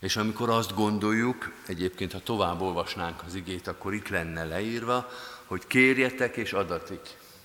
És 0.07 0.17
amikor 0.17 0.51
azt 0.51 0.75
gondoljuk, 0.75 1.53
egyébként 1.67 2.13
ha 2.13 2.21
tovább 2.21 2.61
olvasnánk 2.61 3.23
az 3.27 3.35
igét, 3.35 3.67
akkor 3.67 3.95
itt 3.95 4.09
lenne 4.09 4.45
leírva, 4.45 5.09
hogy 5.45 5.67
kérjetek 5.67 6.37
és 6.37 6.53
adatik, 6.53 7.01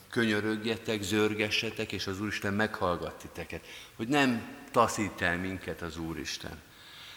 könyörögjetek, 0.10 1.02
zörgessetek, 1.02 1.92
és 1.92 2.08
az 2.08 2.22
Úristen 2.22 2.54
meghallgat 2.54 3.14
titeket. 3.14 3.66
Hogy 3.96 4.08
nem 4.08 4.56
taszít 4.72 5.22
el 5.22 5.38
minket 5.38 5.82
az 5.82 5.98
Úristen, 5.98 6.62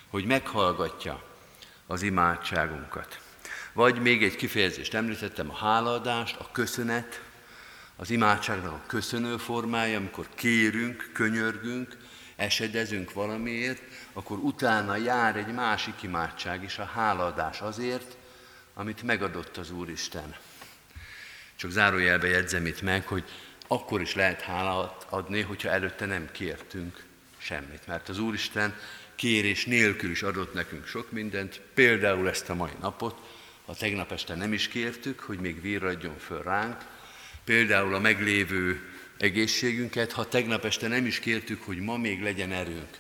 hogy 0.09 0.25
meghallgatja 0.25 1.23
az 1.87 2.03
imádságunkat. 2.03 3.21
Vagy 3.73 4.01
még 4.01 4.23
egy 4.23 4.37
kifejezést 4.37 4.95
említettem, 4.95 5.51
a 5.51 5.57
hálaadást, 5.57 6.37
a 6.37 6.49
köszönet, 6.53 7.23
az 7.97 8.11
imádságnak 8.11 8.73
a 8.73 8.87
köszönő 8.87 9.37
formája, 9.37 9.97
amikor 9.97 10.29
kérünk, 10.35 11.11
könyörgünk, 11.13 11.97
esedezünk 12.37 13.13
valamiért, 13.13 13.83
akkor 14.13 14.39
utána 14.39 14.97
jár 14.97 15.37
egy 15.37 15.53
másik 15.53 16.03
imádság 16.03 16.63
is, 16.63 16.79
a 16.79 16.85
hálaadás 16.85 17.61
azért, 17.61 18.17
amit 18.75 19.03
megadott 19.03 19.57
az 19.57 19.71
Úristen. 19.71 20.35
Csak 21.57 21.71
zárójelbe 21.71 22.29
jegyzem 22.29 22.67
itt 22.67 22.83
meg, 22.83 23.07
hogy 23.07 23.25
akkor 23.67 24.01
is 24.01 24.15
lehet 24.15 24.41
hálát 24.41 25.07
adni, 25.09 25.41
hogyha 25.41 25.69
előtte 25.69 26.07
nem 26.07 26.29
kértünk 26.33 27.05
semmit. 27.39 27.87
Mert 27.87 28.09
az 28.09 28.19
Úristen 28.19 28.75
kérés 29.15 29.65
nélkül 29.65 30.11
is 30.11 30.23
adott 30.23 30.55
nekünk 30.55 30.87
sok 30.87 31.11
mindent, 31.11 31.61
például 31.75 32.29
ezt 32.29 32.51
a 32.51 32.55
mai 32.55 32.71
napot, 32.81 33.21
ha 33.67 33.75
tegnap 33.75 34.13
este 34.13 34.35
nem 34.35 34.53
is 34.53 34.69
kértük, 34.69 35.21
hogy 35.21 35.39
még 35.39 35.61
virradjon 35.61 36.19
föl 36.19 36.43
ránk, 36.43 36.77
például 37.45 37.95
a 37.95 37.99
meglévő 37.99 38.94
egészségünket, 39.19 40.13
ha 40.13 40.29
tegnap 40.29 40.65
este 40.65 40.89
nem 40.89 41.07
is 41.07 41.19
kértük, 41.19 41.63
hogy 41.63 41.79
ma 41.79 41.97
még 41.97 42.23
legyen 42.23 42.53
erőnk 42.53 42.99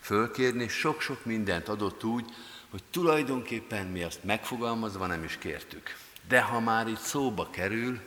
fölkérni, 0.00 0.68
sok-sok 0.68 1.24
mindent 1.24 1.68
adott 1.68 2.04
úgy, 2.04 2.24
hogy 2.70 2.82
tulajdonképpen 2.90 3.86
mi 3.86 4.02
azt 4.02 4.24
megfogalmazva 4.24 5.06
nem 5.06 5.24
is 5.24 5.38
kértük. 5.38 5.96
De 6.28 6.40
ha 6.40 6.60
már 6.60 6.88
itt 6.88 7.00
szóba 7.00 7.50
kerül 7.50 8.00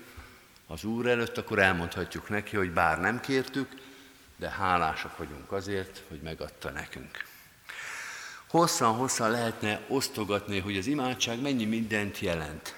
az 0.67 0.83
Úr 0.83 1.05
előtt, 1.05 1.37
akkor 1.37 1.59
elmondhatjuk 1.59 2.29
neki, 2.29 2.55
hogy 2.55 2.71
bár 2.71 2.99
nem 2.99 3.19
kértük, 3.19 3.67
de 4.37 4.49
hálásak 4.49 5.17
vagyunk 5.17 5.51
azért, 5.51 6.03
hogy 6.07 6.19
megadta 6.21 6.69
nekünk. 6.69 7.25
Hosszan-hosszan 8.47 9.31
lehetne 9.31 9.81
osztogatni, 9.87 10.59
hogy 10.59 10.77
az 10.77 10.87
imádság 10.87 11.41
mennyi 11.41 11.65
mindent 11.65 12.19
jelent. 12.19 12.75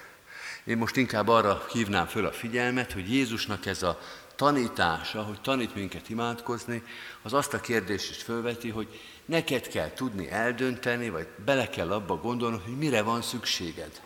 Én 0.64 0.76
most 0.76 0.96
inkább 0.96 1.28
arra 1.28 1.66
hívnám 1.72 2.06
föl 2.06 2.26
a 2.26 2.32
figyelmet, 2.32 2.92
hogy 2.92 3.12
Jézusnak 3.12 3.66
ez 3.66 3.82
a 3.82 4.00
tanítása, 4.40 5.22
hogy 5.22 5.40
tanít 5.40 5.74
minket 5.74 6.08
imádkozni, 6.08 6.82
az 7.22 7.32
azt 7.32 7.54
a 7.54 7.60
kérdést 7.60 8.10
is 8.10 8.22
fölveti, 8.22 8.68
hogy 8.68 9.00
neked 9.24 9.68
kell 9.68 9.92
tudni 9.92 10.30
eldönteni, 10.30 11.10
vagy 11.10 11.26
bele 11.44 11.68
kell 11.68 11.92
abba 11.92 12.16
gondolni, 12.16 12.60
hogy 12.64 12.76
mire 12.76 13.02
van 13.02 13.22
szükséged. 13.22 14.00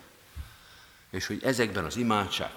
És 1.11 1.27
hogy 1.27 1.43
ezekben 1.43 1.85
az 1.85 1.97
imádság 1.97 2.51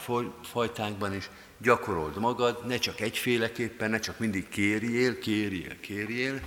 fajtákban 0.44 1.14
is 1.14 1.30
gyakorold 1.58 2.18
magad, 2.18 2.66
ne 2.66 2.78
csak 2.78 3.00
egyféleképpen, 3.00 3.90
ne 3.90 4.00
csak 4.00 4.20
mindig 4.20 4.50
kérjél, 4.50 5.20
kérjél, 5.20 5.80
kérjél, 5.80 6.40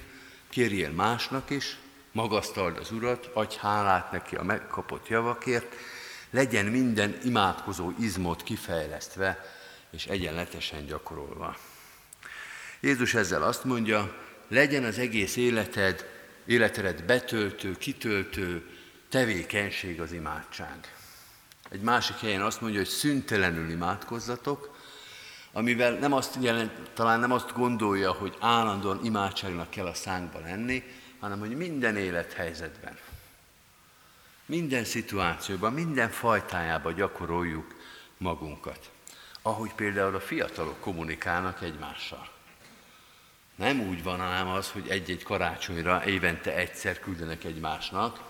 kérjél 0.48 0.90
másnak 0.90 1.50
is, 1.50 1.76
magasztald 2.12 2.76
az 2.76 2.90
Urat, 2.90 3.30
adj 3.34 3.56
hálát 3.58 4.12
neki 4.12 4.36
a 4.36 4.42
megkapott 4.42 5.08
javakért, 5.08 5.74
legyen 6.30 6.66
minden 6.66 7.18
imádkozó 7.24 7.92
izmot 7.98 8.42
kifejlesztve 8.42 9.58
és 9.90 10.06
egyenletesen 10.06 10.86
gyakorolva. 10.86 11.56
Jézus 12.80 13.14
ezzel 13.14 13.42
azt 13.42 13.64
mondja, 13.64 14.16
legyen 14.48 14.84
az 14.84 14.98
egész 14.98 15.36
életed, 15.36 16.06
életedet 16.44 17.04
betöltő, 17.04 17.76
kitöltő 17.76 18.68
tevékenység 19.08 20.00
az 20.00 20.12
imádság. 20.12 20.94
Egy 21.70 21.80
másik 21.80 22.16
helyen 22.16 22.42
azt 22.42 22.60
mondja, 22.60 22.78
hogy 22.78 22.88
szüntelenül 22.88 23.70
imádkozzatok, 23.70 24.78
amivel 25.52 25.92
nem 25.92 26.12
azt 26.12 26.36
jelent, 26.40 26.90
talán 26.94 27.20
nem 27.20 27.32
azt 27.32 27.52
gondolja, 27.52 28.12
hogy 28.12 28.36
állandóan 28.40 29.04
imádságnak 29.04 29.70
kell 29.70 29.86
a 29.86 29.94
szánkba 29.94 30.38
lenni, 30.38 30.84
hanem 31.18 31.38
hogy 31.38 31.56
minden 31.56 31.96
élethelyzetben, 31.96 32.98
minden 34.46 34.84
szituációban, 34.84 35.72
minden 35.72 36.10
fajtájában 36.10 36.94
gyakoroljuk 36.94 37.74
magunkat. 38.16 38.90
Ahogy 39.42 39.72
például 39.72 40.14
a 40.14 40.20
fiatalok 40.20 40.80
kommunikálnak 40.80 41.62
egymással. 41.62 42.28
Nem 43.54 43.80
úgy 43.80 44.02
van 44.02 44.18
hanem 44.18 44.48
az, 44.48 44.70
hogy 44.70 44.88
egy-egy 44.88 45.22
karácsonyra 45.22 46.04
évente 46.04 46.54
egyszer 46.54 46.98
küldenek 46.98 47.44
egymásnak, 47.44 48.20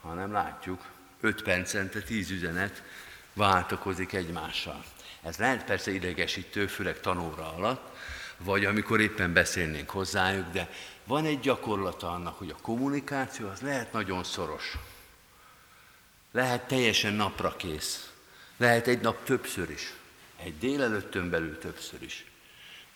hanem 0.00 0.32
látjuk, 0.32 0.84
öt 1.20 1.42
percente 1.42 2.00
tíz 2.00 2.30
üzenet 2.30 2.82
váltakozik 3.32 4.12
egymással. 4.12 4.84
Ez 5.22 5.36
lehet 5.36 5.64
persze 5.64 5.90
idegesítő, 5.90 6.66
főleg 6.66 7.00
tanóra 7.00 7.54
alatt, 7.54 7.96
vagy 8.36 8.64
amikor 8.64 9.00
éppen 9.00 9.32
beszélnénk 9.32 9.90
hozzájuk, 9.90 10.50
de 10.50 10.70
van 11.04 11.24
egy 11.24 11.40
gyakorlata 11.40 12.10
annak, 12.10 12.38
hogy 12.38 12.50
a 12.50 12.62
kommunikáció 12.62 13.48
az 13.48 13.60
lehet 13.60 13.92
nagyon 13.92 14.24
szoros. 14.24 14.76
Lehet 16.32 16.66
teljesen 16.66 17.12
napra 17.12 17.56
kész. 17.56 18.09
Lehet 18.60 18.86
egy 18.86 19.00
nap 19.00 19.24
többször 19.24 19.70
is. 19.70 19.92
Egy 20.42 20.58
délelőttön 20.58 21.30
belül 21.30 21.58
többször 21.58 22.02
is. 22.02 22.24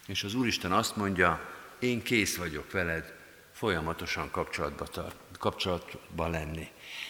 És 0.06 0.24
az 0.24 0.34
Úristen 0.34 0.72
azt 0.72 0.96
mondja, 0.96 1.40
én 1.78 2.02
kész 2.02 2.36
vagyok 2.36 2.70
veled 2.70 3.14
folyamatosan 3.52 4.30
kapcsolatba, 4.30 4.84
tart, 4.86 5.16
kapcsolatban 5.38 6.30
lenni. 6.30 6.68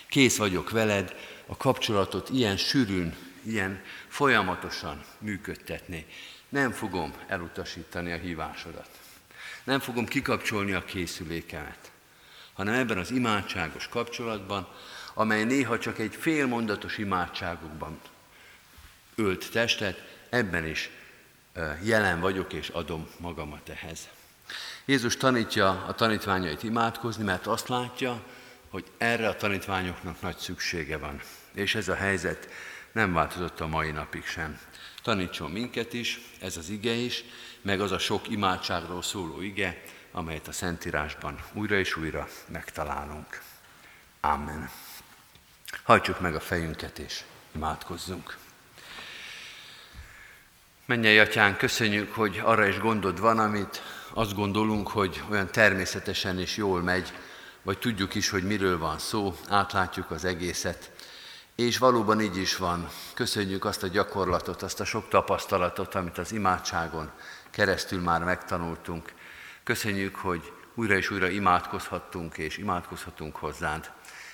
Kész 0.09 0.37
vagyok 0.37 0.71
veled 0.71 1.15
a 1.47 1.57
kapcsolatot 1.57 2.31
ilyen 2.31 2.57
sűrűn, 2.57 3.17
ilyen 3.43 3.83
folyamatosan 4.09 5.05
működtetni. 5.19 6.07
Nem 6.49 6.71
fogom 6.71 7.15
elutasítani 7.27 8.13
a 8.13 8.17
hívásodat. 8.19 8.89
Nem 9.65 9.81
fogom 9.81 10.07
kikapcsolni 10.07 10.73
a 10.73 10.85
készülékemet, 10.85 11.91
hanem 12.53 12.75
ebben 12.75 12.99
az 12.99 13.11
imádságos 13.11 13.89
kapcsolatban, 13.89 14.69
amely 15.15 15.45
néha 15.45 15.79
csak 15.79 15.99
egy 15.99 16.15
félmondatos 16.15 16.99
imádságokban 16.99 18.01
ölt 19.15 19.51
testet, 19.51 20.03
ebben 20.29 20.67
is 20.67 20.91
jelen 21.83 22.21
vagyok 22.21 22.53
és 22.53 22.69
adom 22.69 23.09
magamat 23.17 23.69
ehhez. 23.69 24.09
Jézus 24.85 25.17
tanítja 25.17 25.85
a 25.89 25.95
tanítványait 25.95 26.63
imádkozni, 26.63 27.25
mert 27.25 27.47
azt 27.47 27.69
látja, 27.69 28.23
hogy 28.69 28.85
erre 28.99 29.29
a 29.29 29.37
tanítványoknak 29.37 30.21
nagy 30.21 30.37
szüksége 30.37 30.97
van. 30.99 31.21
És 31.53 31.75
ez 31.75 31.89
a 31.89 31.95
helyzet 31.95 32.49
nem 32.93 33.13
változott 33.13 33.61
a 33.61 33.67
mai 33.67 33.91
napig 33.91 34.25
sem. 34.25 34.59
Tanítson 35.03 35.51
minket 35.51 35.93
is, 35.93 36.21
ez 36.41 36.57
az 36.57 36.69
ige 36.69 36.93
is, 36.93 37.25
meg 37.63 37.81
az 37.81 37.93
a 37.93 37.99
sok 37.99 38.31
imádságról 38.31 39.03
szóló 39.03 39.41
ige, 39.41 39.83
amelyet 40.13 40.49
a 40.49 40.53
Szentírásban 40.53 41.39
újra 41.53 41.79
és 41.79 41.97
újra 41.97 42.29
megtalálunk. 42.47 43.43
Amen. 44.21 44.71
Hajtsuk 45.83 46.21
meg 46.21 46.35
a 46.35 46.41
fejünket 46.41 46.99
és 46.99 47.23
imádkozzunk. 47.55 48.37
Mennyei 50.87 51.19
atyán, 51.19 51.57
köszönjük, 51.57 52.15
hogy 52.15 52.41
arra 52.45 52.67
is 52.67 52.79
gondod 52.79 53.21
van, 53.21 53.39
amit 53.39 53.83
azt 54.13 54.35
gondolunk, 54.35 54.89
hogy 54.89 55.23
olyan 55.31 55.51
természetesen 55.51 56.39
és 56.39 56.57
jól 56.57 56.83
megy, 56.83 57.13
vagy 57.63 57.79
tudjuk 57.79 58.15
is, 58.15 58.29
hogy 58.29 58.43
miről 58.43 58.79
van 58.79 58.99
szó, 58.99 59.35
átlátjuk 59.49 60.11
az 60.11 60.25
egészet, 60.25 60.91
és 61.55 61.79
valóban 61.79 62.21
így 62.21 62.37
is 62.37 62.57
van. 62.57 62.89
Köszönjük 63.15 63.65
azt 63.65 63.83
a 63.83 63.87
gyakorlatot, 63.87 64.63
azt 64.63 64.81
a 64.81 64.85
sok 64.85 65.09
tapasztalatot, 65.09 65.95
amit 65.95 66.19
az 66.19 66.33
imádságon 66.33 67.11
keresztül 67.51 68.01
már 68.01 68.25
megtanultunk. 68.25 69.13
Köszönjük, 69.63 70.17
hogy 70.17 70.53
újra 70.75 70.97
és 70.97 71.11
újra 71.11 71.29
imádkozhattunk, 71.29 72.39
és 72.39 72.59
imádkozhatunk 72.59 73.37
hozzád. 73.37 73.91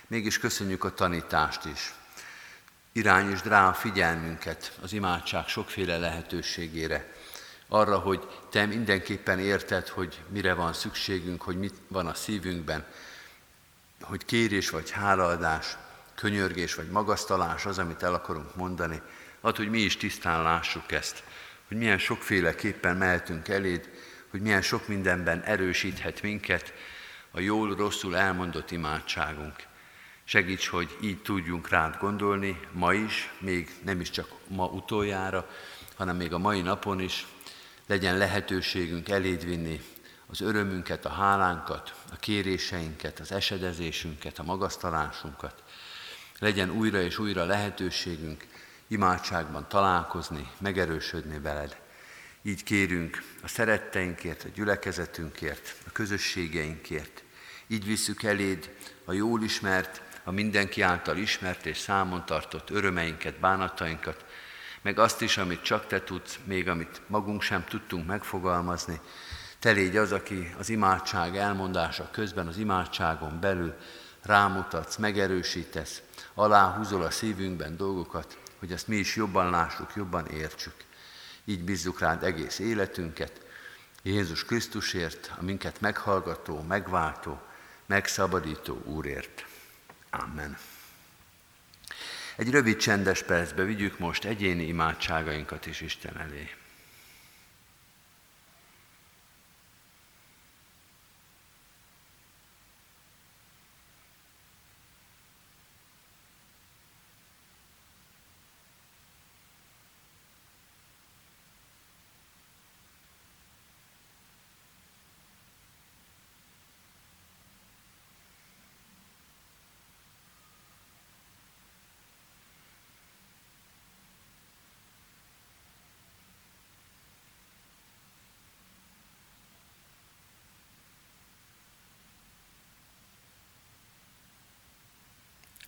Mégis 0.07 0.39
köszönjük 0.39 0.85
a 0.85 0.95
tanítást 0.95 1.65
is. 1.65 1.95
Irányítsd 2.93 3.47
rá 3.47 3.69
a 3.69 3.73
figyelmünket 3.73 4.79
az 4.83 4.93
imádság 4.93 5.49
sokféle 5.49 5.99
lehetőségére, 5.99 7.13
arra, 7.69 7.99
hogy 7.99 8.29
te 8.51 8.67
mindenképpen 8.67 9.39
érted, 9.39 9.89
hogy 9.89 10.21
mire 10.29 10.55
van 10.55 10.73
szükségünk, 10.73 11.43
hogy 11.43 11.59
mit 11.59 11.75
van 11.89 12.07
a 12.07 12.15
szívünkben, 12.15 12.87
hogy 14.01 14.25
kérés 14.25 14.71
vagy 14.71 14.91
hálaadás, 14.91 15.77
könyörgés 16.15 16.75
vagy 16.75 16.91
magasztalás 16.91 17.67
az, 17.67 17.79
amit 17.79 18.03
el 18.03 18.15
akarunk 18.15 18.57
mondani, 18.57 19.03
ad, 19.41 19.57
hogy 19.57 19.71
mi 19.71 19.79
is 19.79 19.97
tisztán 19.97 20.43
lássuk 20.43 20.93
ezt, 20.93 21.23
hogy 21.69 21.77
milyen 21.77 21.99
sokféleképpen 21.99 22.97
mehetünk 22.97 23.49
eléd, 23.49 23.91
hogy 24.31 24.41
milyen 24.41 24.63
sok 24.63 24.89
mindenben 24.89 25.43
erősíthet 25.43 26.23
minket 26.23 26.73
a 27.31 27.41
jól-rosszul 27.41 28.17
elmondott 28.17 28.71
imádságunk. 28.71 29.69
Segíts, 30.31 30.67
hogy 30.69 30.97
így 31.01 31.23
tudjunk 31.23 31.69
rád 31.69 31.97
gondolni, 31.97 32.61
ma 32.73 32.95
is, 32.95 33.33
még 33.39 33.71
nem 33.85 34.01
is 34.01 34.11
csak 34.11 34.29
ma 34.49 34.67
utoljára, 34.67 35.51
hanem 35.97 36.17
még 36.17 36.33
a 36.33 36.39
mai 36.39 36.61
napon 36.61 37.01
is 37.01 37.27
legyen 37.87 38.17
lehetőségünk 38.17 39.09
eléd 39.09 39.45
vinni 39.45 39.81
az 40.27 40.41
örömünket, 40.41 41.05
a 41.05 41.09
hálánkat, 41.09 41.95
a 42.13 42.17
kéréseinket, 42.17 43.19
az 43.21 43.33
esedezésünket, 43.33 44.39
a 44.39 44.43
magasztalásunkat. 44.43 45.63
Legyen 46.39 46.71
újra 46.71 47.01
és 47.01 47.19
újra 47.19 47.45
lehetőségünk 47.45 48.47
imádságban 48.87 49.69
találkozni, 49.69 50.51
megerősödni 50.59 51.39
veled. 51.39 51.81
Így 52.43 52.63
kérünk 52.63 53.23
a 53.43 53.49
szeretteinkért, 53.49 54.45
a 54.45 54.49
gyülekezetünkért, 54.55 55.75
a 55.87 55.91
közösségeinkért. 55.93 57.23
Így 57.67 57.85
visszük 57.85 58.23
eléd 58.23 58.75
a 59.05 59.13
jól 59.13 59.43
ismert, 59.43 60.09
a 60.25 60.31
mindenki 60.31 60.83
által 60.83 61.17
ismert 61.17 61.67
és 61.67 61.79
számon 61.79 62.27
tartott 62.27 62.71
örömeinket, 62.71 63.41
bánatainkat, 63.41 64.25
meg 64.83 64.99
azt 64.99 65.23
is, 65.23 65.39
amit 65.39 65.63
csak 65.63 65.87
te 65.87 66.03
tudsz, 66.03 66.39
még 66.45 66.69
amit 66.69 67.01
magunk 67.07 67.43
sem 67.43 67.65
tudtunk 67.65 68.07
megfogalmazni. 68.07 69.01
Te 69.59 69.71
légy 69.71 69.97
az, 69.97 70.13
aki 70.13 70.55
az 70.59 70.69
imádság 70.69 71.37
elmondása 71.37 72.09
közben, 72.11 72.47
az 72.47 72.57
imádságon 72.57 73.41
belül 73.41 73.75
rámutatsz, 74.23 74.97
megerősítesz, 74.97 76.03
aláhúzol 76.35 77.03
a 77.03 77.11
szívünkben 77.11 77.77
dolgokat, 77.77 78.39
hogy 78.59 78.73
ezt 78.73 78.89
mi 78.89 78.97
is 78.97 79.17
jobban 79.17 79.51
lássuk, 79.51 79.93
jobban 79.97 80.27
értsük. 80.27 80.75
Így 81.45 81.65
bízzuk 81.65 82.01
rád 82.01 82.23
egész 82.23 82.59
életünket, 82.59 83.41
Jézus 84.03 84.45
Krisztusért, 84.45 85.33
a 85.39 85.43
minket 85.43 85.81
meghallgató, 85.81 86.63
megváltó, 86.63 87.41
megszabadító 87.87 88.83
Úrért. 88.85 89.50
Amen. 90.11 90.57
Egy 92.37 92.51
rövid 92.51 92.77
csendes 92.77 93.23
percbe 93.23 93.65
vigyük 93.65 93.99
most 93.99 94.25
egyéni 94.25 94.67
imádságainkat 94.67 95.67
is 95.67 95.81
Isten 95.81 96.19
elé. 96.19 96.51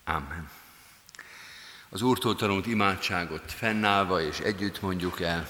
Amen. 0.04 0.50
Az 1.88 2.02
Úrtól 2.02 2.36
tanult 2.36 2.66
imádságot 2.66 3.52
fennállva 3.52 4.20
és 4.20 4.38
együtt 4.38 4.80
mondjuk 4.80 5.20
el. 5.20 5.46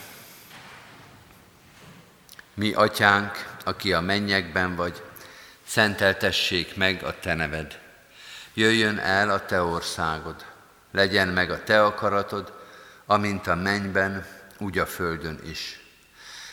Mi, 2.54 2.72
Atyánk, 2.72 3.56
aki 3.64 3.92
a 3.92 4.00
mennyekben 4.00 4.76
vagy, 4.76 5.02
szenteltessék 5.64 6.76
meg 6.76 7.02
a 7.02 7.18
Te 7.18 7.34
neved. 7.34 7.80
Jöjjön 8.54 8.98
el 8.98 9.30
a 9.30 9.44
Te 9.44 9.62
országod, 9.62 10.46
legyen 10.90 11.28
meg 11.28 11.50
a 11.50 11.62
Te 11.62 11.84
akaratod, 11.84 12.52
amint 13.06 13.46
a 13.46 13.54
mennyben, 13.54 14.26
úgy 14.58 14.78
a 14.78 14.86
földön 14.86 15.40
is. 15.44 15.80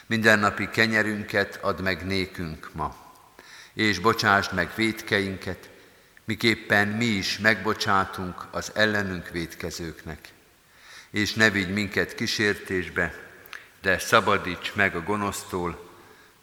Mindennapi 0.05 0.69
kenyerünket 0.69 1.59
add 1.61 1.81
meg 1.81 2.05
nékünk 2.05 2.69
ma, 2.73 2.95
és 3.73 3.99
bocsásd 3.99 4.53
meg 4.53 4.71
védkeinket, 4.75 5.69
miképpen 6.29 6.87
mi 6.87 7.05
is 7.05 7.37
megbocsátunk 7.37 8.47
az 8.51 8.71
ellenünk 8.75 9.29
védkezőknek. 9.29 10.19
És 11.11 11.33
ne 11.33 11.49
vigy 11.49 11.73
minket 11.73 12.15
kísértésbe, 12.15 13.13
de 13.81 13.97
szabadíts 13.97 14.73
meg 14.75 14.95
a 14.95 15.03
gonosztól, 15.03 15.89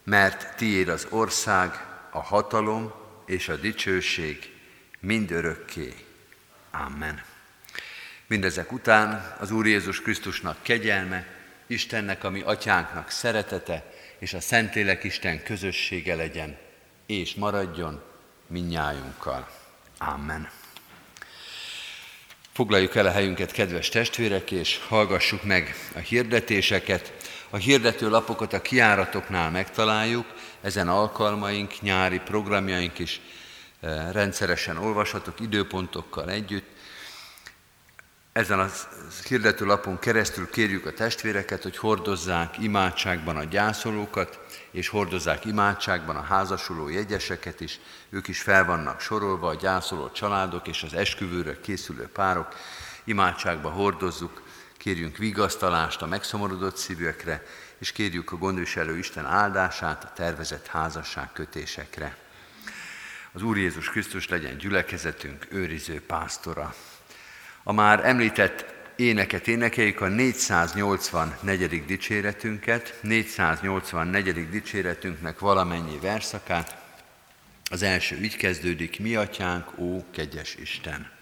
mert 0.03 0.55
tiéd 0.55 0.87
az 0.87 1.07
ország, 1.09 1.85
a 2.11 2.21
hatalom 2.21 2.93
és 3.25 3.49
a 3.49 3.55
dicsőség 3.55 4.53
mind 4.99 5.31
örökké. 5.31 5.93
Amen. 6.71 7.21
Mindezek 8.27 8.71
után 8.71 9.35
az 9.39 9.51
Úr 9.51 9.67
Jézus 9.67 10.01
Krisztusnak 10.01 10.57
kegyelme, 10.61 11.27
Istennek, 11.67 12.23
ami 12.23 12.41
atyánknak 12.41 13.09
szeretete, 13.09 13.93
és 14.19 14.33
a 14.33 14.39
Szentlélek 14.39 15.03
Isten 15.03 15.43
közössége 15.43 16.15
legyen, 16.15 16.57
és 17.05 17.35
maradjon 17.35 18.01
minnyájunkkal. 18.47 19.65
Amen. 19.97 20.49
Foglaljuk 22.53 22.95
el 22.95 23.05
a 23.05 23.11
helyünket, 23.11 23.51
kedves 23.51 23.89
testvérek, 23.89 24.51
és 24.51 24.79
hallgassuk 24.87 25.43
meg 25.43 25.75
a 25.95 25.99
hirdetéseket. 25.99 27.13
A 27.49 27.57
hirdető 27.57 28.09
lapokat 28.09 28.53
a 28.53 28.61
kiáratoknál 28.61 29.51
megtaláljuk, 29.51 30.25
ezen 30.61 30.87
alkalmaink, 30.87 31.81
nyári 31.81 32.19
programjaink 32.19 32.99
is 32.99 33.21
eh, 33.79 34.11
rendszeresen 34.11 34.77
olvashatok 34.77 35.39
időpontokkal 35.39 36.29
együtt. 36.29 36.65
Ezen 38.33 38.59
a 38.59 38.69
hirdető 39.27 39.65
lapon 39.65 39.99
keresztül 39.99 40.49
kérjük 40.49 40.85
a 40.85 40.93
testvéreket, 40.93 41.63
hogy 41.63 41.77
hordozzák 41.77 42.57
imádságban 42.59 43.37
a 43.37 43.43
gyászolókat, 43.43 44.39
és 44.77 44.87
hordozzák 44.87 45.45
imádságban 45.45 46.15
a 46.15 46.21
házasuló 46.21 46.89
jegyeseket 46.89 47.61
is. 47.61 47.79
Ők 48.09 48.27
is 48.27 48.41
fel 48.41 48.65
vannak 48.65 48.99
sorolva, 48.99 49.47
a 49.47 49.55
gyászoló 49.55 50.11
családok 50.11 50.67
és 50.67 50.83
az 50.83 50.93
esküvőre 50.93 51.59
készülő 51.59 52.07
párok. 52.07 52.55
Imádságban 53.03 53.71
hordozzuk, 53.71 54.41
kérjünk 54.77 55.17
vigasztalást 55.17 56.01
a 56.01 56.05
megszomorodott 56.05 56.77
szívűekre, 56.77 57.43
és 57.77 57.91
kérjük 57.91 58.31
a 58.31 58.37
gondviselő 58.37 58.97
Isten 58.97 59.25
áldását 59.25 60.03
a 60.03 60.11
tervezett 60.15 60.67
házasság 60.67 61.31
kötésekre. 61.31 62.17
Az 63.31 63.41
Úr 63.41 63.57
Jézus 63.57 63.89
Krisztus 63.89 64.27
legyen 64.27 64.57
gyülekezetünk 64.57 65.47
őriző 65.49 66.01
pásztora. 66.01 66.73
A 67.63 67.73
már 67.73 68.05
említett 68.05 68.65
éneket 68.97 69.47
énekeljük 69.47 70.01
a 70.01 70.07
484. 70.07 71.85
dicséretünket, 71.85 72.99
484. 73.01 74.49
dicséretünknek 74.49 75.39
valamennyi 75.39 75.99
verszakát. 76.01 76.77
Az 77.69 77.83
első 77.83 78.15
így 78.15 78.35
kezdődik, 78.35 78.99
mi 78.99 79.15
atyánk, 79.15 79.77
ó, 79.77 80.05
kegyes 80.11 80.55
Isten! 80.55 81.16